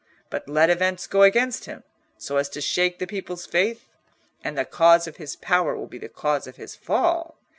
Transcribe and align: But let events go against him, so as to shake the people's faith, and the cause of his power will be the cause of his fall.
But 0.31 0.49
let 0.49 0.71
events 0.71 1.05
go 1.05 1.21
against 1.21 1.65
him, 1.65 1.83
so 2.17 2.37
as 2.37 2.49
to 2.49 2.59
shake 2.59 2.97
the 2.97 3.05
people's 3.05 3.45
faith, 3.45 3.85
and 4.43 4.57
the 4.57 4.65
cause 4.65 5.05
of 5.05 5.17
his 5.17 5.35
power 5.35 5.75
will 5.77 5.85
be 5.85 5.99
the 5.99 6.09
cause 6.09 6.47
of 6.47 6.55
his 6.55 6.75
fall. 6.75 7.37